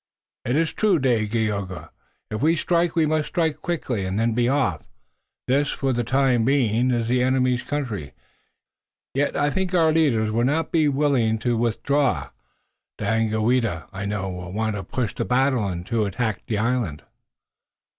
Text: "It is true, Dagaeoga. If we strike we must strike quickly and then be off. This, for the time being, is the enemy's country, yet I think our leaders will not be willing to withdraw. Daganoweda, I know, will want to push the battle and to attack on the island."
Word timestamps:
"It 0.45 0.55
is 0.55 0.73
true, 0.73 0.97
Dagaeoga. 0.97 1.91
If 2.31 2.41
we 2.41 2.55
strike 2.55 2.95
we 2.95 3.05
must 3.05 3.27
strike 3.27 3.61
quickly 3.61 4.03
and 4.03 4.19
then 4.19 4.33
be 4.33 4.49
off. 4.49 4.81
This, 5.47 5.69
for 5.69 5.93
the 5.93 6.03
time 6.03 6.43
being, 6.43 6.89
is 6.89 7.07
the 7.07 7.21
enemy's 7.21 7.61
country, 7.61 8.13
yet 9.13 9.35
I 9.37 9.51
think 9.51 9.75
our 9.75 9.91
leaders 9.91 10.31
will 10.31 10.45
not 10.45 10.71
be 10.71 10.87
willing 10.87 11.37
to 11.45 11.55
withdraw. 11.55 12.31
Daganoweda, 12.97 13.89
I 13.93 14.05
know, 14.05 14.27
will 14.31 14.51
want 14.51 14.75
to 14.75 14.83
push 14.83 15.13
the 15.13 15.23
battle 15.23 15.67
and 15.67 15.85
to 15.85 16.05
attack 16.05 16.37
on 16.37 16.41
the 16.47 16.57
island." 16.57 17.03